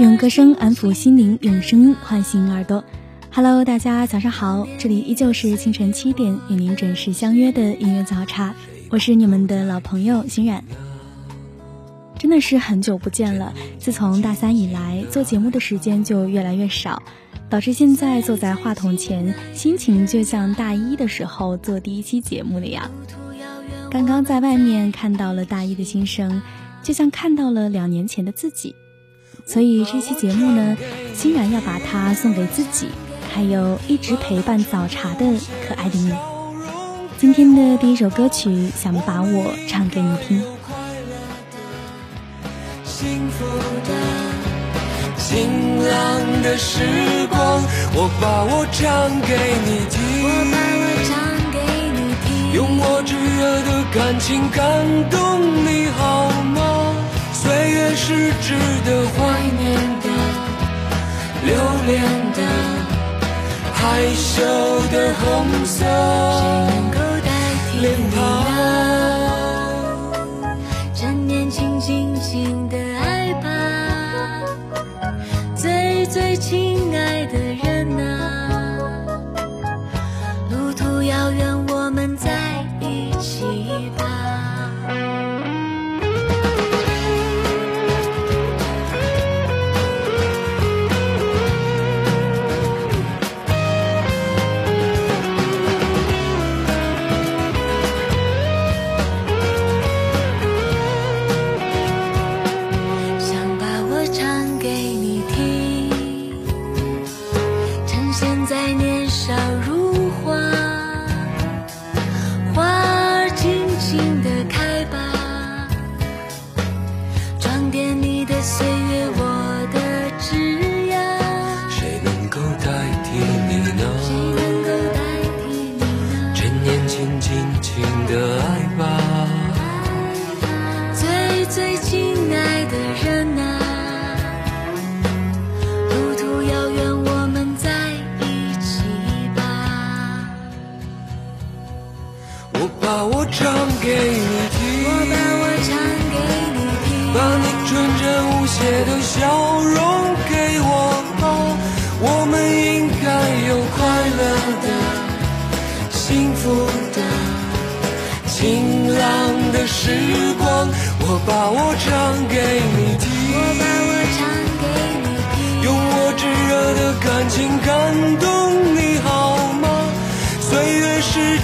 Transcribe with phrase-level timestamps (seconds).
[0.00, 2.82] 用歌声安抚心灵，用声音唤醒耳朵。
[3.30, 8.54] Hello，大家早上好，这里依旧是清晨七点与您准时相约的音乐早茶，
[8.88, 10.64] 我是你们的老朋友欣冉。
[12.18, 17.02] 真的是很久不见了，自从大三以来，做节目的时间就越来越少，
[17.50, 22.90] 导致现在坐在话筒前，心情就像大一的时候做第一期节目那样。
[23.90, 26.40] 刚刚在外面看到了大一的新生，
[26.82, 28.74] 就像看到了两年前的自己。
[29.46, 30.76] 所以这期节目呢，
[31.14, 32.88] 欣然要把它送给自己，
[33.32, 35.26] 还有一直陪伴早茶的
[35.66, 36.12] 可爱的你。
[37.18, 40.42] 今天的第一首歌曲，想把我唱给你听。
[42.84, 43.44] 幸福
[43.86, 43.90] 的、
[45.18, 45.48] 晴
[45.86, 46.80] 朗的时
[47.28, 47.62] 光，
[47.94, 49.36] 我把我唱给
[49.66, 51.12] 你听，我把我唱
[51.52, 51.58] 给
[51.92, 54.60] 你听，用我炙热的感情感
[55.10, 55.20] 动
[58.10, 58.54] 是值
[58.84, 60.08] 得怀念的、
[61.46, 61.54] 留
[61.86, 62.42] 恋的、
[63.72, 64.42] 害羞
[64.90, 65.84] 的红色
[67.80, 68.49] 脸庞。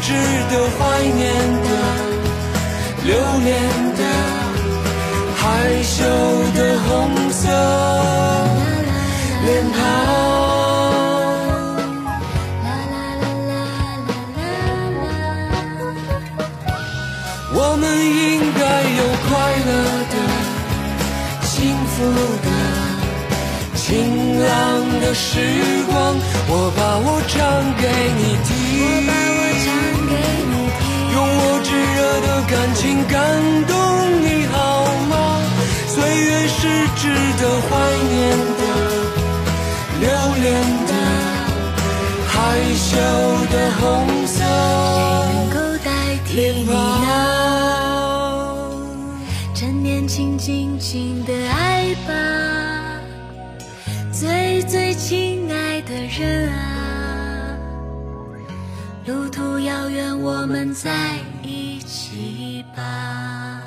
[0.06, 1.18] 值得怀念
[1.64, 1.68] 的、
[3.02, 3.10] 留
[3.42, 3.50] 恋
[3.96, 4.00] 的、
[5.34, 5.42] 害
[5.82, 5.98] 羞
[6.54, 6.88] 的红
[7.32, 7.42] 色
[9.44, 9.76] 脸庞。
[12.62, 14.30] 啦啦啦啦啦
[14.94, 15.02] 啦
[15.90, 15.90] 啦。
[17.52, 18.22] 我们应
[18.54, 18.62] 该
[19.00, 19.28] 有快
[19.66, 19.68] 乐
[20.12, 20.14] 的、
[21.42, 21.52] 幸
[21.88, 21.94] 福
[22.46, 22.48] 的、
[23.74, 23.84] 晴
[24.38, 24.48] 朗
[25.00, 25.26] 的时
[25.90, 25.92] 光，
[26.48, 27.34] 我把我唱
[27.82, 27.84] 给
[28.18, 28.54] 你听，
[32.48, 33.20] 感情感
[33.66, 33.76] 动
[34.22, 35.42] 你好吗？
[35.88, 37.08] 岁月是值
[37.40, 37.68] 得怀
[38.08, 38.14] 念
[38.56, 38.60] 的、
[40.00, 40.06] 留
[40.42, 40.46] 恋
[40.86, 40.92] 的、
[42.28, 42.34] 害
[42.74, 42.88] 羞
[43.50, 43.82] 的红
[44.26, 45.54] 色能够
[45.84, 45.88] 代
[46.24, 46.72] 替你脸庞。
[49.54, 52.12] 趁年轻，尽情的爱吧，
[54.12, 56.75] 最最亲爱的人啊，
[59.06, 63.65] 路途遥远，我们在一起吧。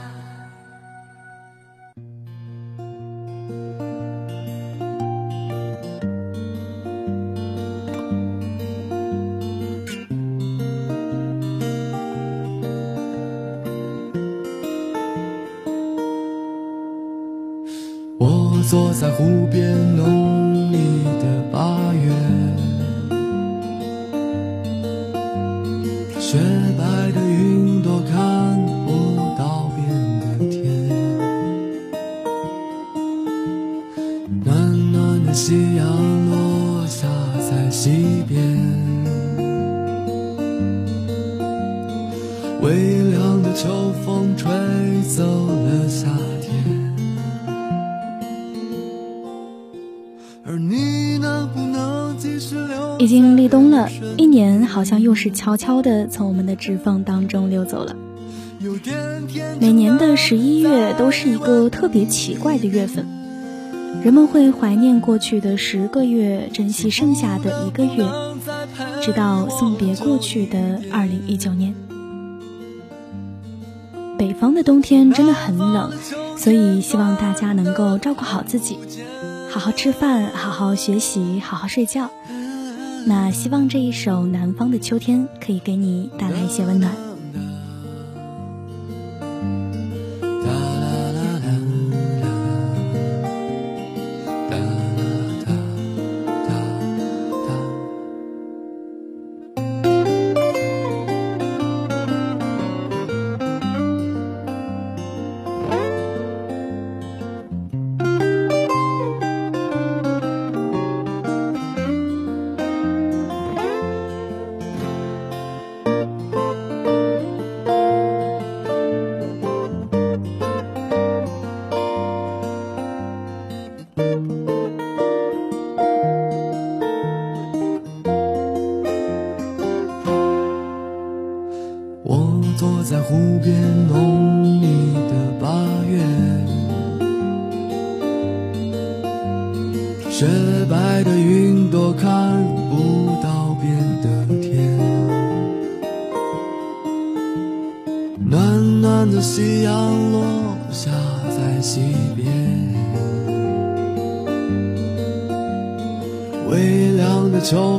[52.99, 57.95] 已经立冬了，一年好像又是悄悄地从我们的指缝当中溜走了。
[59.61, 63.07] 每年的十一月都是一个特别奇怪的月份，
[64.03, 68.05] 人们会怀念过去的十个月，珍惜剩下的一个月，
[69.01, 71.73] 直到送别过去的二零一九年。
[74.17, 75.93] 北方的冬天真的很冷，
[76.35, 78.77] 所以希望大家能够照顾好自己，
[79.49, 82.09] 好好吃饭，好好学习，好好睡觉。
[83.05, 87.08] 那希望这一首《南方的秋天》可以给你带来一些温暖。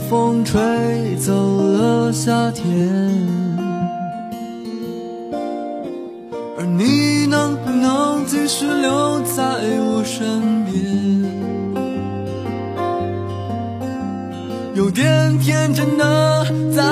[0.08, 0.58] 风吹
[1.16, 2.64] 走了夏天，
[6.58, 9.42] 而你能不能继续留在
[9.78, 10.74] 我身边？
[14.74, 16.82] 有点天真的在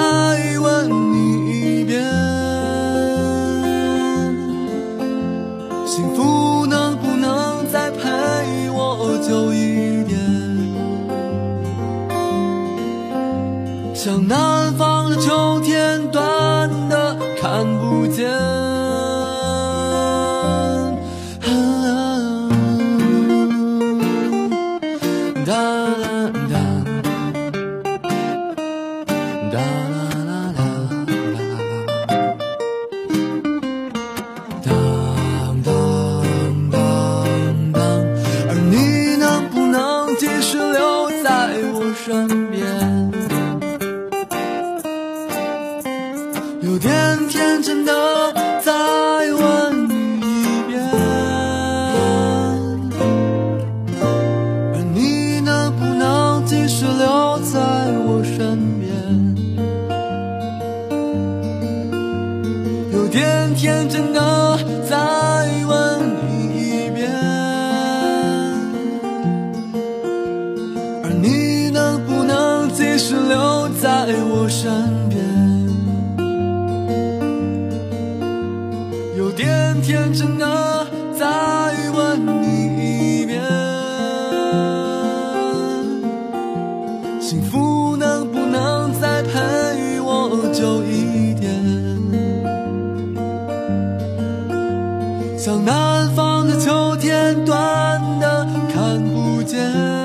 [95.65, 99.98] 南方的秋天，短的看不见。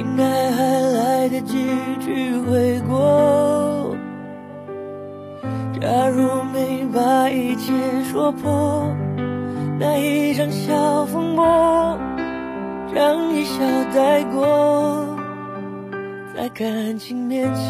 [0.00, 1.58] 应该还来得及
[2.00, 3.94] 去悔过。
[5.78, 7.70] 假如没把一切
[8.10, 8.82] 说破，
[9.78, 11.98] 那一场小风波，
[12.94, 13.62] 让一笑
[13.94, 15.06] 带过，
[16.34, 17.62] 在感情面前，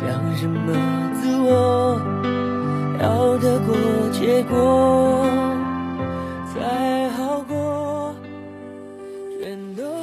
[0.00, 0.72] 讲什么
[1.14, 2.00] 自我，
[3.00, 3.76] 要得过
[4.12, 5.45] 且过。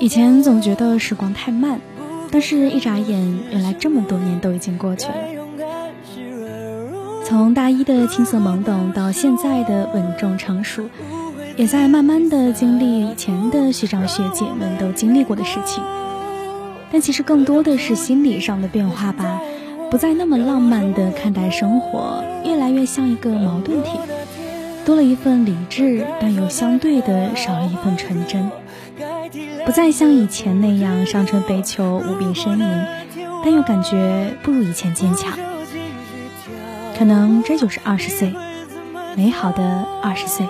[0.03, 1.79] 以前总觉得时光太慢，
[2.29, 5.15] 但是一眨眼，原来这么多年都已经过去了。
[7.23, 10.89] 从大一的青涩懵懂到现在的稳重成熟，
[11.55, 15.81] 也在慢慢的经历以前的学长学姐们都经历过的事情。
[16.91, 19.39] 但其实更多的是心理上的变化吧，
[19.89, 23.91] 不再那么浪漫的看待生活，越来越像一个矛盾体，
[24.85, 28.51] 多了一份理智，但又相对的少了一份纯真，
[29.65, 32.85] 不再像以前那样伤春悲秋、无比呻吟，
[33.43, 35.37] 但又感觉不如以前坚强。
[36.97, 38.33] 可能这就是二十岁，
[39.15, 40.45] 美好的二十岁。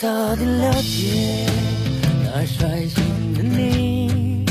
[0.00, 1.44] 早点了解
[2.24, 4.46] 那率性的你，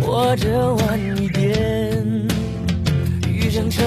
[0.00, 2.04] 或者晚一点
[3.28, 3.86] 遇上成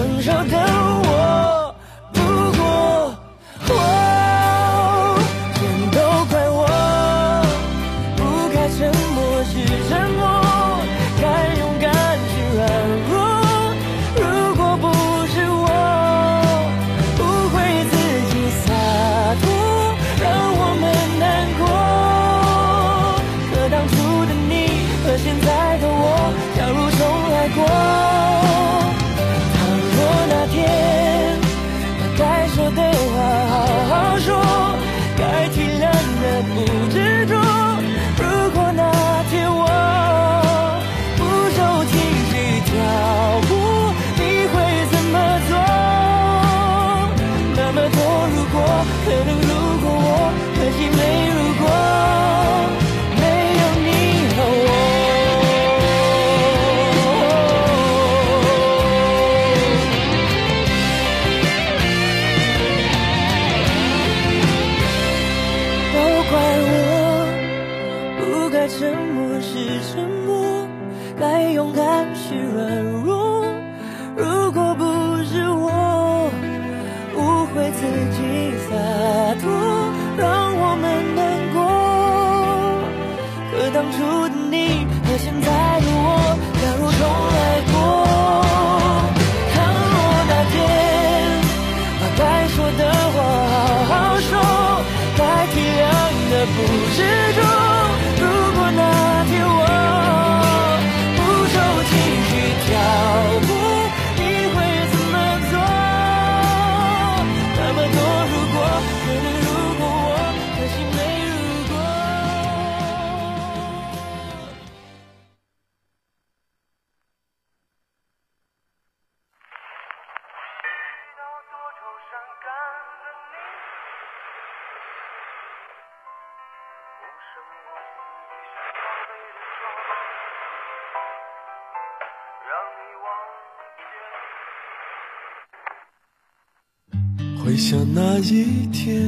[137.55, 139.01] 回想那一天，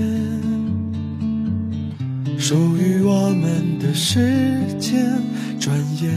[2.40, 5.22] 属于我们的时间，
[5.60, 6.16] 转眼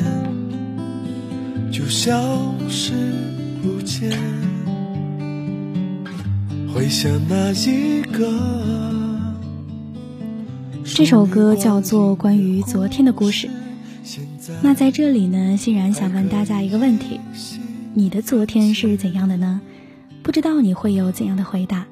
[1.73, 2.93] 就消失
[3.61, 4.17] 不见。
[6.73, 8.33] 回想那一个，
[10.85, 13.49] 这首歌叫做《关于昨天的故事》。
[14.63, 17.19] 那在这里呢，欣然想问大家一个问题：
[17.93, 19.61] 你的昨天是怎样的呢？
[20.23, 21.85] 不知道你会有怎样的回答。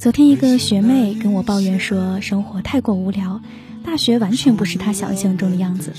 [0.00, 3.42] 昨天一个学妹跟我抱怨说，生活太过无聊，
[3.84, 5.92] 大学完全不是她想象中的样子。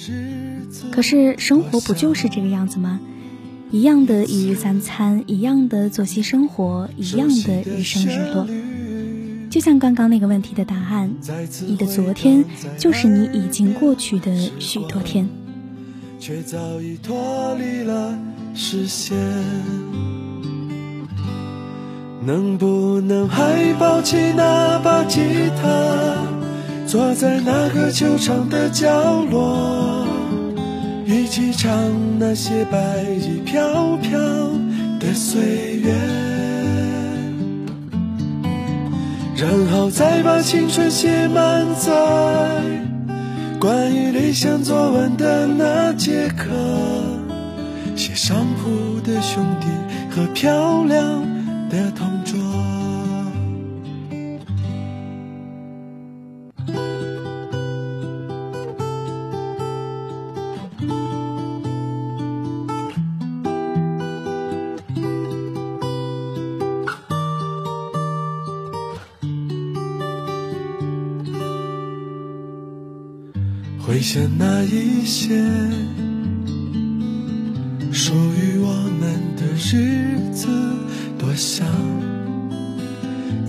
[0.91, 3.00] 可是生活不就是这个样子吗？
[3.70, 8.48] 一样的一日三餐，一样的作息生活，一样的日升日落。
[9.51, 11.13] 就像刚刚那个问题的答案，
[11.67, 12.46] 你的昨天
[12.79, 15.29] 就是你已经过去的许多天。
[16.20, 18.17] 却早已脱离了
[18.55, 19.15] 视线。
[22.23, 25.19] 能不能还抱起那把吉
[25.59, 25.67] 他，
[26.85, 28.87] 坐在那个球场的角
[29.31, 30.05] 落，
[31.07, 31.73] 一起唱
[32.19, 34.19] 那些白衣飘飘
[34.99, 35.91] 的岁月，
[39.35, 41.91] 然后再把青春写满在
[43.59, 46.45] 关于理想作文的那节课，
[47.95, 49.65] 写上铺的兄弟
[50.15, 51.01] 和漂亮
[51.71, 52.37] 的同桌。
[73.79, 75.70] 回想那一些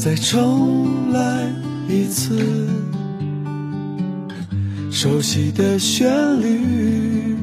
[0.04, 1.46] 再重来
[1.88, 2.66] 一次。
[4.90, 6.10] 熟悉的旋
[6.42, 7.36] 律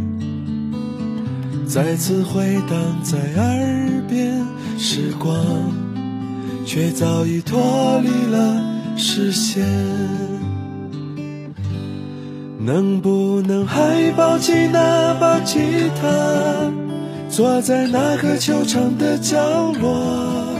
[1.65, 4.45] 再次回荡在耳边，
[4.77, 5.41] 时光
[6.65, 8.61] 却早已脱离了
[8.97, 9.65] 视线。
[12.59, 15.59] 能不能还抱起那把吉
[16.01, 16.69] 他，
[17.29, 19.37] 坐在那个球场的角
[19.81, 20.58] 落，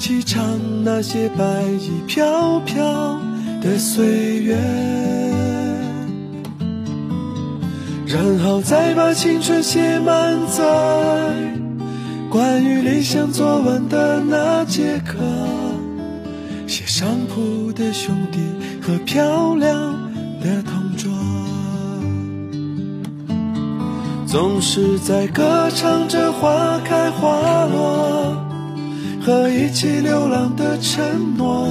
[0.00, 0.42] 起唱
[0.82, 1.44] 那些白
[1.78, 3.20] 衣飘飘
[3.60, 4.56] 的岁月，
[8.06, 10.64] 然后再把青春写满在
[12.30, 15.18] 关于理想作文的那节课，
[16.66, 18.40] 写上铺的兄弟
[18.80, 20.00] 和漂亮。
[20.42, 21.12] 的同桌，
[24.26, 28.49] 总是在歌唱着花开花落
[29.30, 31.68] 和一起流浪的承诺，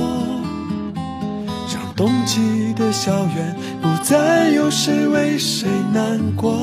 [1.73, 6.53] 让冬季的校园不再有谁为谁难过，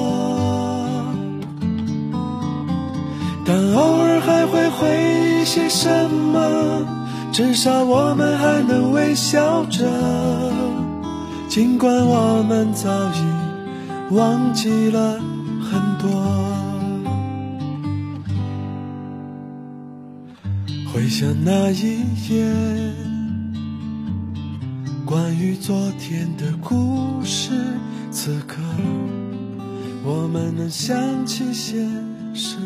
[3.45, 6.87] 但偶尔还会回忆些什么，
[7.31, 9.85] 至少我们还能微笑着。
[11.47, 15.21] 尽管我们早已忘记了
[15.61, 16.09] 很多，
[21.07, 22.45] 回想那一夜，
[25.05, 27.53] 关于昨天的故事，
[28.11, 28.57] 此刻
[30.05, 31.77] 我们能想起些
[32.35, 32.59] 什？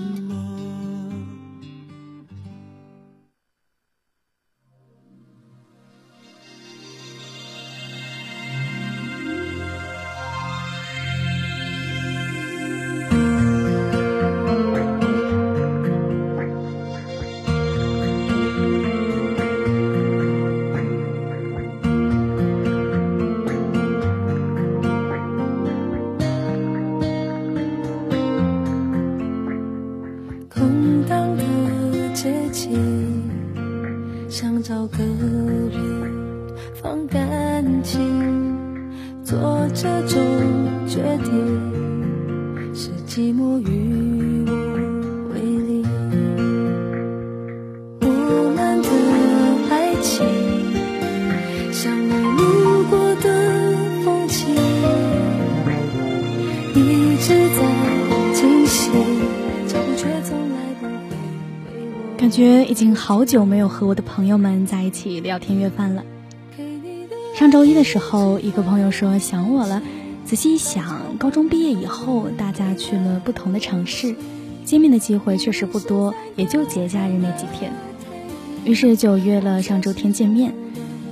[32.72, 38.00] 你想找个人放感情
[39.24, 40.20] 做这种
[40.86, 44.19] 决定是寂寞与
[62.30, 66.04] 觉已经好久没有和我的朋友们在一起聊天约饭了。
[67.34, 69.82] 上周一的时候，一个朋友说想我了。
[70.24, 74.14] 仔细一想，高中毕业以后，大家去了不同的城市，
[74.64, 77.72] 见面的机会确实不多，也就节假日那几天。
[78.64, 80.54] 于是就约了上周天见面。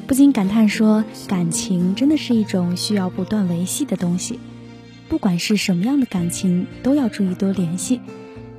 [0.07, 4.39] 不禁感叹说：“感情真的是一种需要不断维系的东西，
[5.09, 8.01] 不管是什么样的感情，都要注意多联系，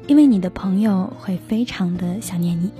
[0.10, 2.72] 因为你的朋友会非常的想念你。”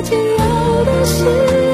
[0.00, 1.69] 以为自己要的是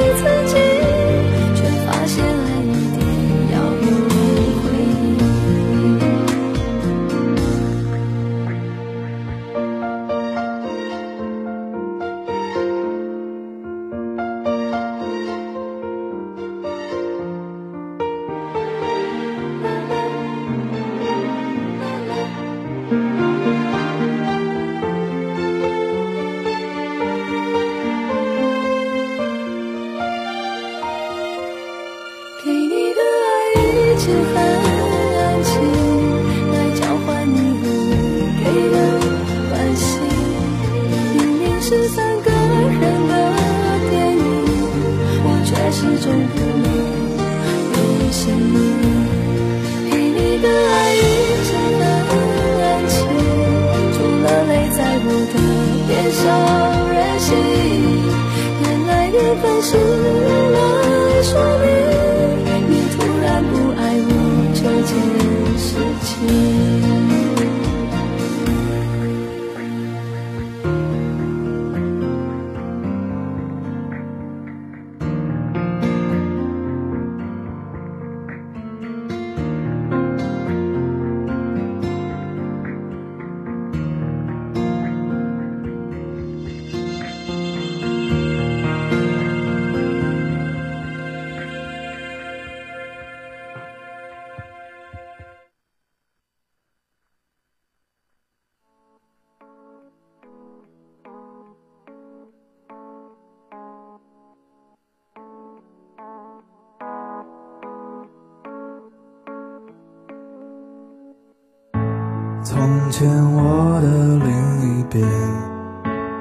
[112.48, 112.56] 从
[112.92, 113.88] 前我的
[114.24, 115.04] 另一边，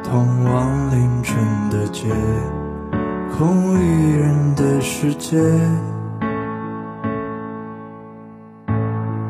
[0.04, 1.38] 通往凌晨
[1.70, 2.08] 的街，
[3.38, 5.38] 空无一人的世界。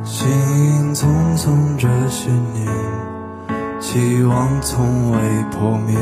[0.05, 1.05] 行影匆
[1.37, 2.65] 匆这些年，
[3.81, 5.17] 期望从未
[5.51, 5.97] 破灭，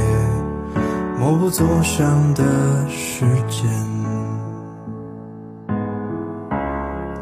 [1.17, 2.43] 默不作响的
[2.87, 3.67] 时间。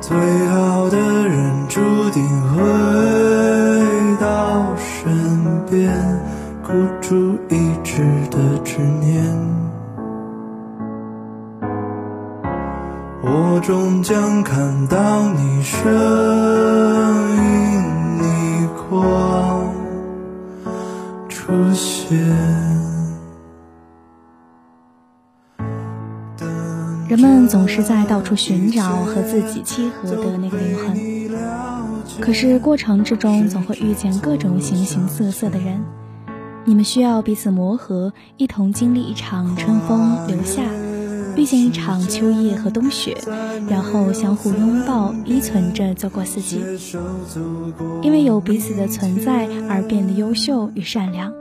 [0.02, 0.98] 最好的
[1.30, 1.80] 人注
[2.10, 2.22] 定
[2.54, 3.31] 会
[7.12, 9.22] 孤注一掷的执念。
[13.22, 15.92] 我终将看到你身
[17.36, 19.74] 影逆光
[21.28, 22.18] 出现。
[27.10, 35.84] 人们总是在到处寻找和自己契合的那个灵魂，可是过程之中总会遇见各种形形色色的人，
[36.64, 40.62] 你们需要彼此磨合，一同经历一场春风留夏，
[41.36, 43.18] 遇见一场秋叶和冬雪，
[43.68, 46.62] 然后相互拥抱，依存着走过四季。
[48.04, 51.34] 因为有彼此的存在而变得优秀与善良。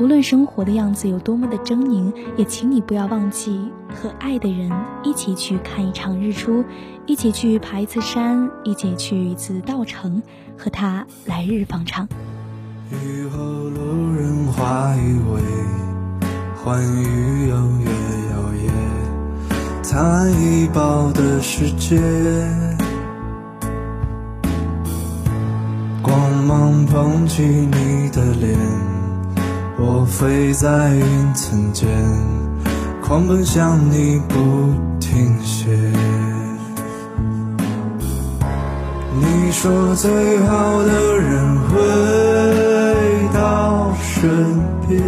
[0.00, 3.60] 无论生活的样子有多么的狰狞，也请你不要忘记
[3.94, 4.70] 和爱的人
[5.02, 6.64] 一起去看一场日出，
[7.04, 10.22] 一起去爬一次山，一起去一次稻城，
[10.56, 12.08] 和他来日方长。
[12.90, 15.42] 雨后路人花依偎，
[16.56, 17.90] 欢愉又越
[18.30, 18.70] 摇曳，
[19.82, 22.00] 灿烂一抱的世界。
[26.02, 28.58] 光芒捧起你的脸，
[29.78, 31.86] 我飞在云层间，
[33.02, 35.87] 狂奔向你不停歇。
[39.20, 41.76] 你说最好的人回
[43.34, 44.30] 到身
[44.86, 45.02] 边，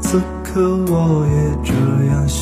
[0.00, 1.72] 此刻我也这
[2.06, 2.40] 样想。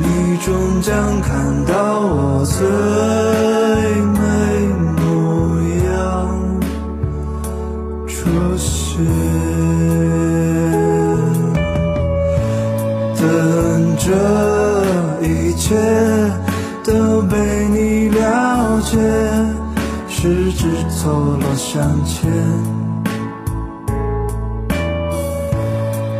[0.00, 0.92] 你终将
[1.22, 2.66] 看到我最
[4.12, 4.18] 美
[4.96, 5.02] 模
[5.86, 5.88] 样
[8.06, 8.12] 出
[8.56, 9.02] 现，
[13.16, 13.22] 等
[13.96, 14.06] 这
[15.26, 15.74] 一切
[21.56, 22.30] 向前，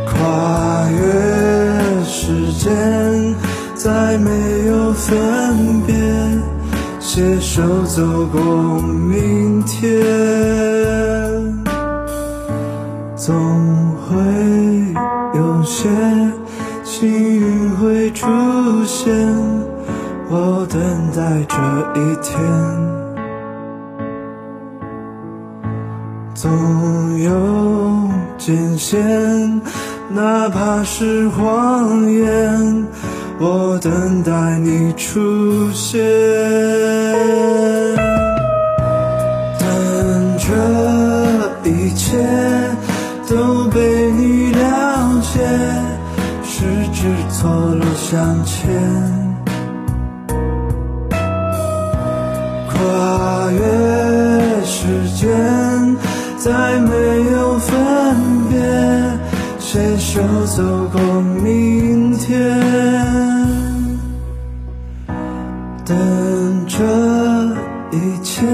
[0.05, 3.35] 跨越时间。
[3.75, 4.31] 再没
[4.65, 5.93] 有分别，
[6.99, 10.01] 携手走过明天，
[13.15, 13.35] 总
[14.01, 14.15] 会
[15.35, 15.87] 有些
[16.83, 18.25] 幸运会出
[18.85, 19.13] 现，
[20.31, 20.81] 我等
[21.15, 21.55] 待这
[22.01, 22.35] 一天，
[26.45, 29.61] 总有艰险，
[30.11, 32.85] 哪怕是谎言。
[33.39, 35.99] 我等待你出现，
[39.59, 42.15] 等这一切
[43.27, 45.41] 都被你了解，
[46.43, 49.04] 十指错落相牵，
[56.45, 56.91] 再没
[57.31, 57.75] 有分
[58.49, 58.59] 别，
[59.57, 60.61] 携手走
[60.93, 61.01] 过
[61.43, 62.61] 明天。
[65.83, 65.97] 等
[66.67, 66.83] 这
[67.89, 68.45] 一切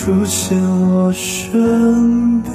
[0.00, 2.50] 出现我身边。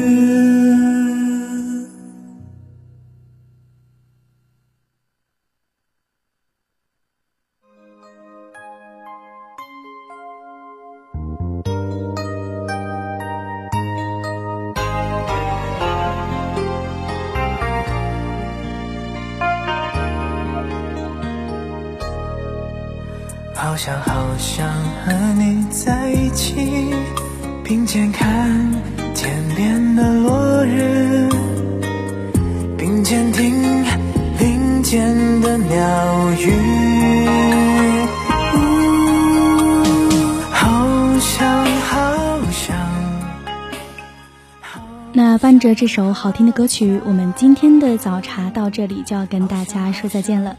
[23.54, 24.68] 好想好想
[25.06, 26.95] 和你在一起，
[27.68, 28.72] 并肩看
[29.16, 31.28] 天边的落日，
[32.78, 33.84] 并肩听
[34.40, 36.54] 林间的鸟语。
[40.52, 42.78] 好想好想。
[45.12, 50.56] 那伴着这首好听的歌曲，我们今天的早茶到这里就要跟大家说再见了。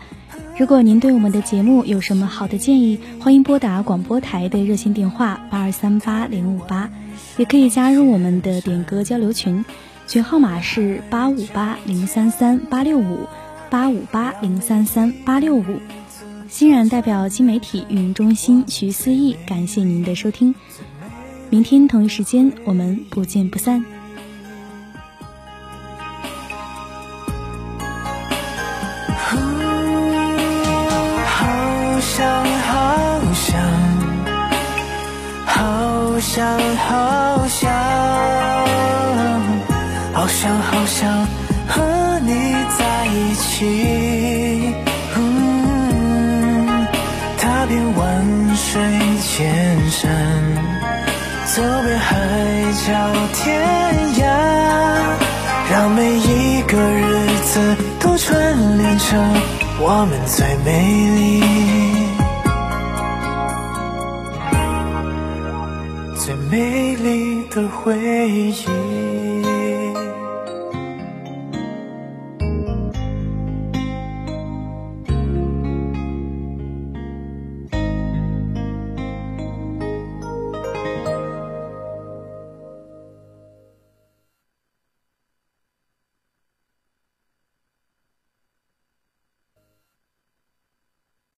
[0.59, 6.90] 如果您对我们的节目有什么好的建议，欢迎拨打广播台的热线电话八二三八零五八，
[7.37, 9.66] 也可以加入我们的点歌交流群，
[10.07, 13.27] 群号码是八五八零三三八六五
[13.69, 15.62] 八五八零三三八六五。
[16.49, 20.55] 欣然代表新媒体运营中心徐思义，感谢您的收听，
[21.51, 23.85] 明天同一时间我们不见不散。
[32.26, 33.54] 想好想
[35.46, 35.54] 好
[36.18, 37.70] 想，好想
[40.12, 41.26] 好想好想
[41.68, 42.30] 和你
[42.76, 44.74] 在一起。
[47.38, 48.02] 踏遍万
[48.56, 48.82] 水
[49.22, 50.10] 千山，
[51.54, 52.10] 走遍海
[52.86, 52.90] 角
[53.34, 53.44] 天
[54.16, 54.20] 涯，
[55.70, 58.34] 让每一个日子都串
[58.78, 59.16] 联成
[59.78, 60.18] 我们。
[60.26, 60.70] 最美
[61.14, 61.56] 丽
[67.57, 67.97] 的回
[68.29, 69.15] 忆。